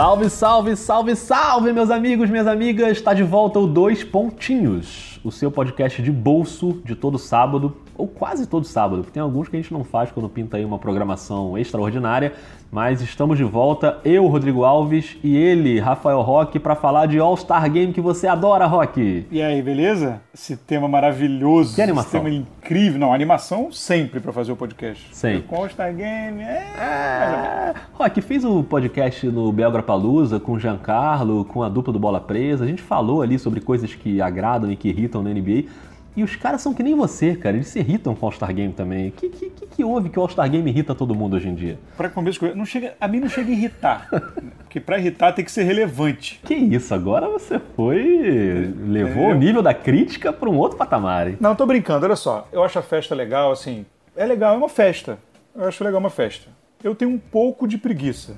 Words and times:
Salve, 0.00 0.30
salve, 0.30 0.76
salve, 0.76 1.14
salve, 1.14 1.72
meus 1.74 1.90
amigos, 1.90 2.30
minhas 2.30 2.46
amigas! 2.46 2.92
Está 2.92 3.12
de 3.12 3.22
volta 3.22 3.58
o 3.58 3.66
Dois 3.66 4.02
Pontinhos, 4.02 5.20
o 5.22 5.30
seu 5.30 5.50
podcast 5.50 6.00
de 6.00 6.10
bolso 6.10 6.80
de 6.86 6.96
todo 6.96 7.18
sábado, 7.18 7.76
ou 8.00 8.08
quase 8.08 8.46
todo 8.46 8.64
sábado, 8.64 9.02
porque 9.02 9.12
tem 9.12 9.22
alguns 9.22 9.48
que 9.48 9.56
a 9.56 9.60
gente 9.60 9.72
não 9.72 9.84
faz 9.84 10.10
quando 10.10 10.28
pinta 10.28 10.56
aí 10.56 10.64
uma 10.64 10.78
programação 10.78 11.56
extraordinária, 11.58 12.32
mas 12.72 13.02
estamos 13.02 13.36
de 13.36 13.44
volta, 13.44 13.98
eu, 14.04 14.26
Rodrigo 14.26 14.64
Alves, 14.64 15.18
e 15.22 15.36
ele, 15.36 15.78
Rafael 15.78 16.20
Roque, 16.22 16.58
para 16.58 16.74
falar 16.74 17.06
de 17.06 17.18
All-Star 17.18 17.70
Game 17.70 17.92
que 17.92 18.00
você 18.00 18.26
adora, 18.26 18.64
Roque. 18.64 19.26
E 19.30 19.42
aí, 19.42 19.60
beleza? 19.60 20.20
Esse 20.32 20.56
tema 20.56 20.88
maravilhoso. 20.88 21.74
Que 21.74 21.82
animação? 21.82 22.20
Esse 22.20 22.30
tema 22.30 22.30
incrível. 22.30 22.98
Não, 22.98 23.12
animação 23.12 23.70
sempre 23.72 24.20
para 24.20 24.32
fazer 24.32 24.52
o 24.52 24.56
podcast. 24.56 25.14
Sempre. 25.14 25.42
Com 25.42 25.56
All-Star 25.56 25.94
Game, 25.94 26.40
é... 26.42 26.66
É... 26.78 27.74
Roque, 27.92 28.22
fez 28.22 28.44
o 28.44 28.60
um 28.60 28.62
podcast 28.62 29.26
no 29.26 29.52
Belgra 29.52 29.82
Palusa 29.82 30.40
com 30.40 30.52
o 30.52 30.58
Giancarlo, 30.58 31.44
com 31.44 31.62
a 31.62 31.68
dupla 31.68 31.92
do 31.92 31.98
Bola 31.98 32.20
Presa, 32.20 32.64
a 32.64 32.66
gente 32.66 32.82
falou 32.82 33.20
ali 33.20 33.38
sobre 33.38 33.60
coisas 33.60 33.94
que 33.94 34.22
agradam 34.22 34.70
e 34.70 34.76
que 34.76 34.88
irritam 34.88 35.22
na 35.22 35.30
NBA, 35.30 35.64
e 36.16 36.22
os 36.22 36.36
caras 36.36 36.60
são 36.60 36.74
que 36.74 36.82
nem 36.82 36.94
você, 36.94 37.34
cara. 37.36 37.56
Eles 37.56 37.68
se 37.68 37.78
irritam 37.78 38.14
com 38.14 38.26
o 38.26 38.28
All-Star 38.28 38.52
Game 38.52 38.72
também. 38.72 39.08
O 39.08 39.12
que, 39.12 39.28
que, 39.28 39.50
que 39.50 39.84
houve 39.84 40.08
que 40.08 40.18
o 40.18 40.22
All-Star 40.22 40.50
Game 40.50 40.68
irrita 40.68 40.94
todo 40.94 41.14
mundo 41.14 41.36
hoje 41.36 41.48
em 41.48 41.54
dia? 41.54 41.78
Pra 41.96 42.08
começo, 42.08 42.44
não 42.54 42.64
chega, 42.64 42.94
a 43.00 43.06
mim 43.06 43.20
não 43.20 43.28
chega 43.28 43.48
a 43.48 43.52
irritar. 43.52 44.08
porque 44.58 44.80
pra 44.80 44.98
irritar 44.98 45.32
tem 45.32 45.44
que 45.44 45.52
ser 45.52 45.62
relevante. 45.62 46.40
Que 46.44 46.54
isso, 46.54 46.92
agora 46.94 47.28
você 47.28 47.60
foi. 47.76 48.74
levou 48.86 49.30
é, 49.30 49.32
o 49.32 49.34
nível 49.34 49.62
da 49.62 49.72
crítica 49.72 50.32
pra 50.32 50.48
um 50.48 50.58
outro 50.58 50.76
patamar, 50.76 51.28
hein? 51.28 51.36
Não, 51.40 51.54
tô 51.54 51.64
brincando, 51.64 52.04
olha 52.06 52.16
só. 52.16 52.48
Eu 52.52 52.62
acho 52.64 52.78
a 52.78 52.82
festa 52.82 53.14
legal, 53.14 53.52
assim. 53.52 53.86
É 54.16 54.26
legal, 54.26 54.54
é 54.54 54.58
uma 54.58 54.68
festa. 54.68 55.18
Eu 55.54 55.66
acho 55.66 55.82
legal 55.84 56.00
uma 56.00 56.10
festa. 56.10 56.48
Eu 56.82 56.94
tenho 56.94 57.10
um 57.10 57.18
pouco 57.18 57.66
de 57.68 57.78
preguiça. 57.78 58.36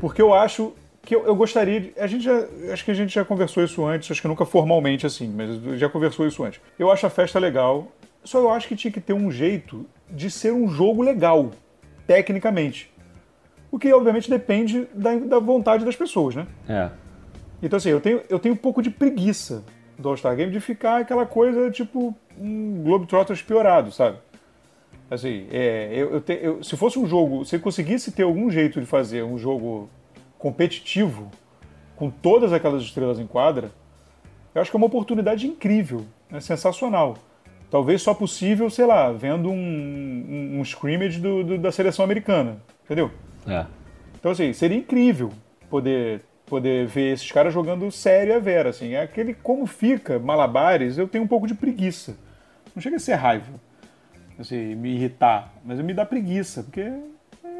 Porque 0.00 0.20
eu 0.20 0.34
acho 0.34 0.72
que 1.04 1.14
eu, 1.14 1.26
eu, 1.26 1.36
gostaria 1.36 1.80
de, 1.80 1.92
a 1.98 2.06
gente 2.06 2.24
já, 2.24 2.46
acho 2.72 2.84
que 2.84 2.90
a 2.90 2.94
gente 2.94 3.14
já 3.14 3.24
conversou 3.24 3.62
isso 3.62 3.84
antes, 3.84 4.10
acho 4.10 4.22
que 4.22 4.28
nunca 4.28 4.44
formalmente 4.44 5.06
assim, 5.06 5.28
mas 5.28 5.78
já 5.78 5.88
conversou 5.88 6.26
isso 6.26 6.42
antes. 6.42 6.60
Eu 6.78 6.90
acho 6.90 7.06
a 7.06 7.10
festa 7.10 7.38
legal, 7.38 7.92
só 8.24 8.38
eu 8.38 8.50
acho 8.50 8.66
que 8.66 8.74
tinha 8.74 8.90
que 8.90 9.00
ter 9.00 9.12
um 9.12 9.30
jeito 9.30 9.86
de 10.10 10.30
ser 10.30 10.52
um 10.52 10.68
jogo 10.68 11.02
legal, 11.02 11.50
tecnicamente. 12.06 12.92
O 13.70 13.78
que 13.78 13.92
obviamente 13.92 14.30
depende 14.30 14.88
da, 14.94 15.14
da 15.16 15.38
vontade 15.38 15.84
das 15.84 15.96
pessoas, 15.96 16.34
né? 16.34 16.46
É. 16.68 16.90
Então 17.62 17.76
assim, 17.76 17.90
eu 17.90 18.00
tenho, 18.00 18.22
eu 18.28 18.38
tenho 18.38 18.54
um 18.54 18.58
pouco 18.58 18.80
de 18.80 18.90
preguiça 18.90 19.64
do 19.98 20.08
All-Star 20.08 20.34
Game 20.36 20.52
de 20.52 20.60
ficar 20.60 21.00
aquela 21.00 21.26
coisa 21.26 21.70
tipo 21.70 22.16
um 22.38 22.82
Globetrotters 22.82 23.42
piorado, 23.42 23.92
sabe? 23.92 24.18
Assim, 25.10 25.46
é, 25.50 25.90
eu, 25.92 26.14
eu, 26.14 26.20
te, 26.20 26.38
eu, 26.40 26.62
se 26.62 26.76
fosse 26.76 26.98
um 26.98 27.06
jogo, 27.06 27.44
se 27.44 27.56
eu 27.56 27.60
conseguisse 27.60 28.10
ter 28.10 28.22
algum 28.22 28.50
jeito 28.50 28.80
de 28.80 28.86
fazer 28.86 29.22
um 29.22 29.36
jogo 29.36 29.88
competitivo, 30.44 31.30
com 31.96 32.10
todas 32.10 32.52
aquelas 32.52 32.82
estrelas 32.82 33.18
em 33.18 33.26
quadra, 33.26 33.70
eu 34.54 34.60
acho 34.60 34.70
que 34.70 34.76
é 34.76 34.78
uma 34.78 34.86
oportunidade 34.86 35.46
incrível, 35.46 36.04
é 36.30 36.38
sensacional. 36.38 37.16
Talvez 37.70 38.02
só 38.02 38.12
possível, 38.12 38.68
sei 38.68 38.84
lá, 38.84 39.10
vendo 39.10 39.48
um, 39.48 39.54
um, 39.54 40.58
um 40.58 40.62
scrimmage 40.62 41.18
do, 41.18 41.42
do, 41.42 41.58
da 41.58 41.72
seleção 41.72 42.04
americana, 42.04 42.58
entendeu? 42.84 43.10
É. 43.46 43.64
Então, 44.20 44.32
assim, 44.32 44.52
seria 44.52 44.76
incrível 44.76 45.32
poder, 45.70 46.20
poder 46.44 46.86
ver 46.88 47.14
esses 47.14 47.32
caras 47.32 47.54
jogando 47.54 47.90
sério 47.90 48.36
a 48.36 48.38
vera, 48.38 48.68
assim. 48.68 48.92
É 48.92 49.00
aquele 49.00 49.32
como 49.32 49.66
fica, 49.66 50.18
malabares, 50.18 50.98
eu 50.98 51.08
tenho 51.08 51.24
um 51.24 51.28
pouco 51.28 51.46
de 51.46 51.54
preguiça. 51.54 52.18
Não 52.76 52.82
chega 52.82 52.96
a 52.96 53.00
ser 53.00 53.14
raiva, 53.14 53.50
assim, 54.38 54.74
me 54.74 54.90
irritar, 54.90 55.54
mas 55.64 55.80
me 55.80 55.94
dá 55.94 56.04
preguiça, 56.04 56.62
porque 56.62 56.92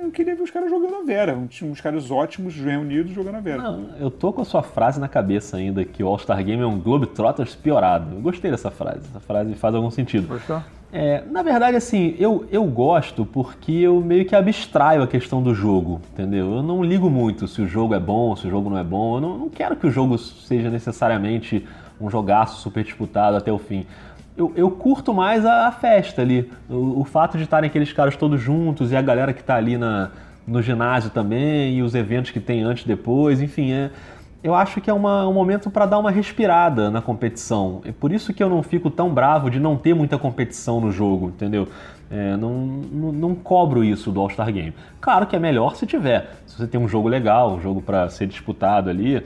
eu 0.04 0.10
queria 0.10 0.34
ver 0.34 0.42
os 0.42 0.50
caras 0.50 0.70
jogando 0.70 0.96
a 0.96 1.02
Vera. 1.02 1.36
Uns 1.36 1.80
caras 1.80 2.10
ótimos 2.10 2.54
reunidos 2.56 3.12
jogando 3.12 3.36
a 3.36 3.40
Vera. 3.40 3.62
Não, 3.62 3.88
eu 3.98 4.10
tô 4.10 4.32
com 4.32 4.42
a 4.42 4.44
sua 4.44 4.62
frase 4.62 5.00
na 5.00 5.08
cabeça 5.08 5.56
ainda, 5.56 5.84
que 5.84 6.02
o 6.02 6.06
All-Star 6.06 6.42
Game 6.44 6.62
é 6.62 6.66
um 6.66 6.78
Globetrotters 6.78 7.54
piorado. 7.54 8.14
Eu 8.14 8.20
gostei 8.20 8.50
dessa 8.50 8.70
frase. 8.70 9.00
Essa 9.10 9.20
frase 9.20 9.54
faz 9.54 9.74
algum 9.74 9.90
sentido. 9.90 10.28
Gostou? 10.28 10.62
É, 10.92 11.24
na 11.28 11.42
verdade, 11.42 11.76
assim, 11.76 12.14
eu, 12.20 12.46
eu 12.52 12.64
gosto 12.66 13.26
porque 13.26 13.72
eu 13.72 14.00
meio 14.00 14.24
que 14.24 14.36
abstraio 14.36 15.02
a 15.02 15.08
questão 15.08 15.42
do 15.42 15.52
jogo, 15.52 16.00
entendeu? 16.12 16.54
Eu 16.54 16.62
não 16.62 16.84
ligo 16.84 17.10
muito 17.10 17.48
se 17.48 17.60
o 17.60 17.66
jogo 17.66 17.94
é 17.94 17.98
bom, 17.98 18.36
se 18.36 18.46
o 18.46 18.50
jogo 18.50 18.70
não 18.70 18.78
é 18.78 18.84
bom. 18.84 19.16
Eu 19.16 19.20
não, 19.20 19.38
não 19.38 19.48
quero 19.48 19.74
que 19.74 19.86
o 19.88 19.90
jogo 19.90 20.16
seja 20.16 20.70
necessariamente 20.70 21.66
um 22.00 22.08
jogaço 22.08 22.60
super 22.60 22.84
disputado 22.84 23.36
até 23.36 23.52
o 23.52 23.58
fim 23.58 23.84
eu, 24.36 24.52
eu 24.56 24.70
curto 24.70 25.14
mais 25.14 25.44
a, 25.44 25.68
a 25.68 25.72
festa 25.72 26.22
ali. 26.22 26.50
O, 26.68 27.00
o, 27.00 27.04
fato 27.04 27.36
de 27.36 27.44
estarem 27.44 27.68
aqueles 27.68 27.92
caras 27.92 28.16
todos 28.16 28.40
juntos 28.40 28.90
e 28.92 28.96
a 28.96 29.02
galera 29.02 29.32
que 29.32 29.40
está 29.40 29.56
ali 29.56 29.78
na, 29.78 30.10
no 30.46 30.60
ginásio 30.60 31.10
também, 31.10 31.76
e 31.76 31.82
os 31.82 31.94
eventos 31.94 32.30
que 32.30 32.40
tem 32.40 32.62
antes 32.62 32.84
e 32.84 32.88
depois, 32.88 33.40
enfim, 33.40 33.72
é, 33.72 33.90
eu 34.42 34.54
acho 34.54 34.80
que 34.80 34.90
é 34.90 34.92
uma, 34.92 35.26
um 35.26 35.32
momento 35.32 35.70
para 35.70 35.86
dar 35.86 35.98
uma 35.98 36.10
respirada 36.10 36.90
na 36.90 37.00
competição. 37.00 37.80
É 37.84 37.92
por 37.92 38.12
isso 38.12 38.34
que 38.34 38.42
eu 38.42 38.48
não 38.48 38.62
fico 38.62 38.90
tão 38.90 39.08
bravo 39.08 39.48
de 39.48 39.58
não 39.58 39.76
ter 39.76 39.94
muita 39.94 40.18
competição 40.18 40.80
no 40.80 40.92
jogo, 40.92 41.28
entendeu? 41.28 41.68
É, 42.10 42.36
não, 42.36 42.52
não, 42.52 43.12
não, 43.12 43.34
cobro 43.34 43.82
isso 43.82 44.12
do 44.12 44.20
All-Star 44.20 44.52
Game. 44.52 44.74
Claro 45.00 45.26
que 45.26 45.34
é 45.34 45.38
melhor 45.38 45.76
se 45.76 45.86
tiver. 45.86 46.36
Se 46.46 46.58
você 46.58 46.66
tem 46.66 46.78
um 46.78 46.86
jogo 46.86 47.08
legal, 47.08 47.54
um 47.54 47.60
jogo 47.60 47.80
para 47.80 48.08
ser 48.10 48.26
disputado 48.26 48.90
ali, 48.90 49.24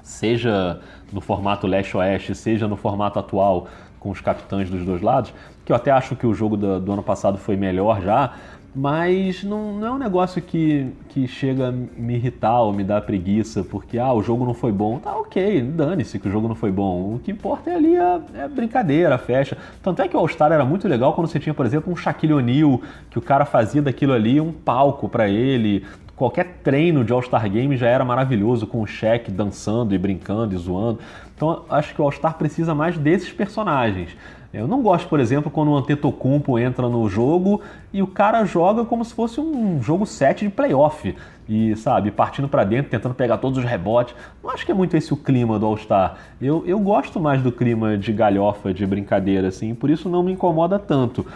seja 0.00 0.80
no 1.12 1.20
formato 1.20 1.66
leste-oeste, 1.66 2.34
seja 2.34 2.68
no 2.68 2.76
formato 2.76 3.18
atual, 3.18 3.66
com 4.04 4.10
os 4.10 4.20
capitães 4.20 4.68
dos 4.68 4.84
dois 4.84 5.00
lados, 5.00 5.32
que 5.64 5.72
eu 5.72 5.76
até 5.76 5.90
acho 5.90 6.14
que 6.14 6.26
o 6.26 6.34
jogo 6.34 6.58
do, 6.58 6.78
do 6.78 6.92
ano 6.92 7.02
passado 7.02 7.38
foi 7.38 7.56
melhor 7.56 8.02
já, 8.02 8.34
mas 8.76 9.42
não, 9.42 9.72
não, 9.72 9.86
é 9.86 9.90
um 9.92 9.98
negócio 9.98 10.42
que, 10.42 10.88
que 11.08 11.26
chega 11.26 11.68
a 11.68 11.72
me 11.72 12.16
irritar 12.16 12.60
ou 12.60 12.72
me 12.72 12.84
dar 12.84 13.00
preguiça, 13.02 13.64
porque 13.64 13.98
ah, 13.98 14.12
o 14.12 14.20
jogo 14.20 14.44
não 14.44 14.52
foi 14.52 14.72
bom. 14.72 14.98
Tá 14.98 15.16
ok, 15.16 15.62
dane-se 15.62 16.18
que 16.18 16.28
o 16.28 16.30
jogo 16.30 16.48
não 16.48 16.56
foi 16.56 16.72
bom. 16.72 17.14
O 17.14 17.20
que 17.20 17.30
importa 17.30 17.70
é 17.70 17.76
ali 17.76 17.96
a, 17.96 18.20
é 18.34 18.42
a 18.42 18.48
brincadeira, 18.48 19.14
a 19.14 19.18
festa. 19.18 19.56
Tanto 19.80 20.02
é 20.02 20.08
que 20.08 20.16
o 20.16 20.18
All-Star 20.18 20.50
era 20.50 20.64
muito 20.64 20.88
legal 20.88 21.12
quando 21.14 21.28
você 21.28 21.38
tinha, 21.38 21.54
por 21.54 21.64
exemplo, 21.64 21.92
um 21.92 21.94
Shaquille 21.94 22.34
O'Neal, 22.34 22.80
que 23.10 23.18
o 23.18 23.22
cara 23.22 23.44
fazia 23.44 23.80
daquilo 23.80 24.12
ali 24.12 24.40
um 24.40 24.52
palco 24.52 25.08
para 25.08 25.28
ele. 25.28 25.84
Qualquer 26.16 26.60
treino 26.62 27.04
de 27.04 27.12
All-Star 27.12 27.50
Game 27.50 27.76
já 27.76 27.88
era 27.88 28.04
maravilhoso, 28.04 28.66
com 28.66 28.80
o 28.80 28.86
Shaq 28.86 29.30
dançando 29.30 29.94
e 29.94 29.98
brincando 29.98 30.54
e 30.54 30.58
zoando. 30.58 31.00
Então 31.34 31.64
acho 31.68 31.92
que 31.94 32.00
o 32.00 32.04
All-Star 32.04 32.38
precisa 32.38 32.74
mais 32.74 32.96
desses 32.96 33.32
personagens. 33.32 34.16
Eu 34.52 34.68
não 34.68 34.80
gosto, 34.80 35.08
por 35.08 35.18
exemplo, 35.18 35.50
quando 35.50 35.72
o 35.72 35.76
Antetokounmpo 35.76 36.56
entra 36.60 36.88
no 36.88 37.08
jogo 37.08 37.60
e 37.92 38.00
o 38.00 38.06
cara 38.06 38.44
joga 38.44 38.84
como 38.84 39.04
se 39.04 39.12
fosse 39.12 39.40
um 39.40 39.82
jogo 39.82 40.06
7 40.06 40.44
de 40.44 40.50
playoff. 40.52 41.16
E, 41.48 41.74
sabe, 41.74 42.12
partindo 42.12 42.48
para 42.48 42.62
dentro, 42.62 42.88
tentando 42.88 43.16
pegar 43.16 43.38
todos 43.38 43.58
os 43.58 43.64
rebotes. 43.64 44.14
Não 44.42 44.50
acho 44.50 44.64
que 44.64 44.70
é 44.70 44.74
muito 44.74 44.96
esse 44.96 45.12
o 45.12 45.16
clima 45.16 45.58
do 45.58 45.66
All-Star. 45.66 46.16
Eu, 46.40 46.62
eu 46.64 46.78
gosto 46.78 47.18
mais 47.18 47.42
do 47.42 47.50
clima 47.50 47.98
de 47.98 48.12
galhofa, 48.12 48.72
de 48.72 48.86
brincadeira, 48.86 49.48
assim, 49.48 49.74
por 49.74 49.90
isso 49.90 50.08
não 50.08 50.22
me 50.22 50.30
incomoda 50.30 50.78
tanto. 50.78 51.26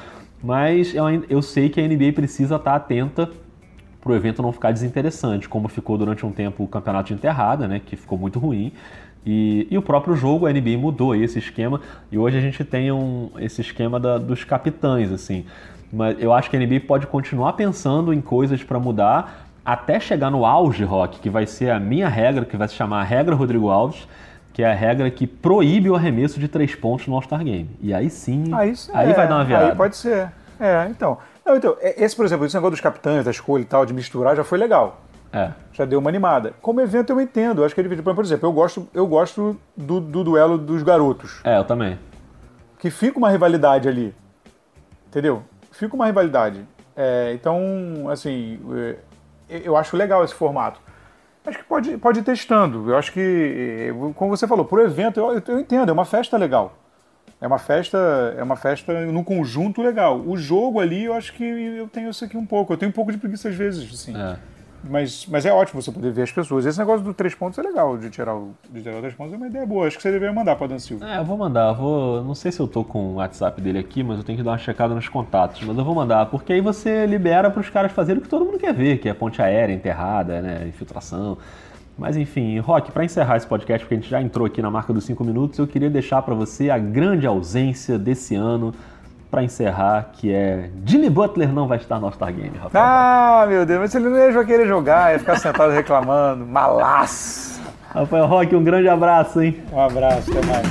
Mas 0.41 0.95
eu, 0.95 1.05
eu 1.29 1.43
sei 1.43 1.69
que 1.69 1.81
a 1.81 1.89
NBA 1.89 2.13
precisa 2.15 2.55
estar 2.55 2.77
atenta 2.77 3.29
para 4.01 4.13
o 4.13 4.15
evento 4.15 4.43
não 4.43 4.53
ficar 4.53 4.73
desinteressante, 4.73 5.49
como 5.49 5.69
ficou 5.69 5.99
durante 5.99 6.25
um 6.25 6.33
tempo 6.33 6.63
o 6.63 6.69
campeonato 6.69 7.09
de 7.09 7.15
enterrada, 7.15 7.67
né, 7.67 7.81
que 7.85 7.97
ficou 7.97 8.17
muito 8.19 8.39
ruim. 8.39 8.73
E, 9.27 9.67
e, 9.71 9.77
o 9.77 9.83
próprio 9.83 10.17
jogo, 10.17 10.47
a 10.47 10.53
NBA 10.53 10.79
mudou 10.79 11.15
esse 11.15 11.39
esquema 11.39 11.81
e 12.11 12.17
hoje 12.17 12.39
a 12.39 12.41
gente 12.41 12.65
tem 12.65 12.91
um, 12.91 13.31
esse 13.39 13.61
esquema 13.61 13.99
da, 13.99 14.17
dos 14.17 14.45
capitães, 14.45 15.13
assim. 15.13 15.45
Mas 15.93 16.17
eu 16.21 16.33
acho 16.33 16.49
que 16.49 16.57
a 16.57 16.61
NBA 16.61 16.81
pode 16.87 17.07
continuar 17.07 17.55
pensando 17.55 18.13
em 18.13 18.21
coisas 18.21 18.63
para 18.63 18.79
mudar 18.79 19.49
até 19.65 20.01
chegar 20.01 20.31
no 20.31 20.47
auge, 20.47 20.83
Rock, 20.85 21.21
que 21.21 21.29
vai 21.29 21.47
ser 21.47 21.71
a 21.71 21.79
minha 21.79 22.09
regra, 22.09 22.45
que 22.45 22.57
vai 22.57 22.69
se 22.69 22.75
chamar 22.75 23.01
a 23.01 23.05
regra 23.05 23.35
Rodrigo 23.35 23.69
Alves, 23.69 24.09
que 24.53 24.63
é 24.63 24.71
a 24.71 24.75
regra 24.75 25.11
que 25.11 25.27
proíbe 25.27 25.91
o 25.91 25.95
arremesso 25.95 26.41
de 26.41 26.49
três 26.49 26.75
pontos 26.75 27.07
no 27.07 27.15
All-Star 27.15 27.45
Game. 27.45 27.69
E 27.83 27.93
aí 27.93 28.09
sim, 28.09 28.55
aí, 28.55 28.73
aí 28.95 29.11
é, 29.11 29.13
vai 29.13 29.29
dar 29.29 29.35
uma 29.37 29.45
virada. 29.45 29.71
Aí 29.71 29.77
pode 29.77 29.97
ser. 29.97 30.33
É, 30.59 30.89
então. 30.91 31.19
Não, 31.49 31.57
então, 31.57 31.79
é, 31.81 32.05
esse, 32.05 32.15
por 32.15 32.27
exemplo, 32.27 32.45
esse 32.45 32.55
negócio 32.55 32.73
dos 32.73 32.81
capitães, 32.81 33.25
da 33.25 33.31
escolha 33.31 33.63
e 33.63 33.65
tal, 33.65 33.87
de 33.87 33.95
misturar, 33.95 34.37
já 34.37 34.45
foi 34.45 34.59
legal. 34.59 35.01
É. 35.33 35.51
Já 35.73 35.87
deu 35.87 35.99
uma 35.99 36.11
animada. 36.11 36.53
Como 36.61 36.79
evento 36.79 37.11
eu 37.11 37.19
entendo. 37.19 37.63
Eu 37.63 37.65
acho 37.65 37.75
que 37.75 37.81
ele, 37.81 38.03
por 38.03 38.23
exemplo, 38.23 38.47
eu 38.47 38.53
gosto, 38.53 38.87
eu 38.93 39.07
gosto 39.07 39.59
do, 39.75 39.99
do 39.99 40.23
duelo 40.23 40.59
dos 40.59 40.83
garotos. 40.83 41.41
É, 41.45 41.57
eu 41.57 41.65
também. 41.65 41.99
Que 42.79 42.91
fica 42.91 43.17
uma 43.17 43.31
rivalidade 43.31 43.89
ali. 43.89 44.15
Entendeu? 45.07 45.43
Fica 45.73 45.95
uma 45.97 46.05
rivalidade. 46.05 46.67
É, 46.95 47.33
então, 47.33 48.11
assim, 48.11 48.61
é, 49.49 49.63
eu 49.65 49.75
acho 49.75 49.97
legal 49.97 50.23
esse 50.23 50.35
formato. 50.35 50.79
Acho 51.47 51.59
que 51.59 51.65
pode, 51.65 51.97
pode 51.97 52.19
ir 52.19 52.25
testando. 52.25 52.91
Eu 52.91 52.99
acho 52.99 53.11
que, 53.11 53.89
é, 53.89 54.13
como 54.15 54.37
você 54.37 54.47
falou, 54.47 54.67
pro 54.67 54.83
evento 54.83 55.19
eu, 55.19 55.43
eu 55.49 55.59
entendo, 55.59 55.89
é 55.89 55.93
uma 55.95 56.05
festa 56.05 56.37
legal. 56.37 56.77
É 57.41 57.47
uma 57.47 57.59
festa, 57.59 57.99
é 58.37 58.43
uma 58.43 58.57
festa 58.57 59.07
no 59.07 59.23
conjunto 59.23 59.81
legal. 59.81 60.21
O 60.21 60.37
jogo 60.37 60.81
ali, 60.81 61.05
eu 61.05 61.15
acho 61.15 61.33
que 61.33 61.45
eu 61.45 61.87
tenho 61.89 62.11
isso 62.11 62.25
aqui 62.25 62.37
um 62.37 62.47
pouco. 62.47 62.73
Eu 62.73 62.77
tenho 62.77 62.91
um 62.91 62.93
pouco 62.93 63.13
de 63.13 63.19
preguiça 63.19 63.49
às 63.49 63.55
vezes, 63.55 63.93
assim. 63.93 64.17
É. 64.17 64.37
Mas, 64.85 65.27
mas 65.27 65.45
é 65.45 65.53
ótimo 65.53 65.83
você 65.83 65.91
poder 65.91 66.13
ver 66.13 66.23
as 66.23 66.33
pessoas. 66.33 66.65
Esse 66.65 66.79
negócio 66.79 67.05
do 67.05 67.13
três 67.13 67.35
pontos 67.35 67.59
é 67.59 67.63
legal, 67.63 67.97
de 67.99 68.11
tirar 68.11 68.35
o, 68.35 68.55
de 68.71 68.83
tirar 68.83 68.97
o 68.97 69.01
três 69.01 69.15
pontos 69.15 69.33
é 69.35 69.37
uma 69.37 69.47
ideia 69.47 69.67
boa. 69.67 69.87
Acho 69.87 69.97
que 69.97 70.03
você 70.03 70.11
deveria 70.11 70.33
mandar 70.33 70.57
para 70.57 70.69
Dan 70.69 70.79
Silva. 70.79 71.09
É, 71.09 71.19
eu 71.19 71.25
vou 71.25 71.37
mandar. 71.37 71.71
Eu 71.71 71.75
vou, 71.75 72.25
não 72.25 72.35
sei 72.35 72.53
se 72.53 72.61
eu 72.61 72.69
tô 72.69 72.85
com 72.85 73.13
o 73.13 73.15
WhatsApp 73.15 73.61
dele 73.61 73.79
aqui, 73.79 74.03
mas 74.03 74.19
eu 74.19 74.25
tenho 74.25 74.39
que 74.39 74.45
dar 74.45 74.53
uma 74.53 74.59
checada 74.59 74.95
nos 74.95 75.09
contatos. 75.09 75.63
Mas 75.63 75.77
eu 75.77 75.85
vou 75.85 75.95
mandar, 75.95 76.27
porque 76.27 76.53
aí 76.53 76.61
você 76.61 77.07
libera 77.07 77.51
para 77.51 77.61
os 77.61 77.71
caras 77.71 77.93
fazerem 77.93 78.21
o 78.21 78.23
que 78.23 78.29
todo 78.29 78.45
mundo 78.45 78.59
quer 78.59 78.73
ver, 78.73 78.99
que 78.99 79.09
é 79.09 79.15
ponte 79.15 79.43
aérea, 79.43 79.73
enterrada, 79.73 80.41
né, 80.41 80.67
infiltração. 80.69 81.39
Mas 81.99 82.17
enfim, 82.17 82.61
Rock, 82.61 82.93
para 82.93 83.05
encerrar 83.05 83.37
esse 83.37 83.47
podcast, 83.47 83.85
porque 83.85 83.95
a 83.95 83.99
gente 83.99 84.09
já 84.09 84.23
entrou 84.23 84.47
aqui 84.47 84.63
na 84.63 84.71
marca 84.71 84.93
dos 84.93 85.05
5 85.05 85.25
minutos, 85.25 85.59
eu 85.59 85.67
queria 85.67 85.91
deixar 85.91 86.23
para 86.23 86.33
você 86.33 86.71
a 86.71 86.79
grande 86.79 87.27
ausência 87.27 87.99
desse 87.99 88.37
ano 88.37 88.73
para 89.29 89.43
encerrar, 89.43 90.11
que 90.13 90.33
é 90.33 90.71
Jimmy 90.87 91.11
Butler 91.11 91.53
não 91.53 91.67
vai 91.67 91.77
estar 91.77 91.99
no 91.99 92.07
All-Star 92.07 92.33
Game, 92.33 92.57
Rafael. 92.57 92.85
Ah, 92.85 93.47
meu 93.49 93.67
Deus, 93.67 93.81
mas 93.81 93.95
ele 93.95 94.09
não 94.09 94.17
ia 94.17 94.45
querer 94.45 94.67
jogar, 94.67 95.13
ia 95.13 95.19
ficar 95.19 95.37
sentado 95.37 95.73
reclamando, 95.73 96.47
malaço. 96.47 97.61
Rafael 97.93 98.27
Roque, 98.27 98.55
um 98.55 98.63
grande 98.63 98.89
abraço, 98.89 99.43
hein? 99.43 99.61
Um 99.73 99.81
abraço, 99.81 100.31
até 100.31 100.47
mais. 100.47 100.69